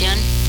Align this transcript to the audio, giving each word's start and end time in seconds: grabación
grabación 0.00 0.39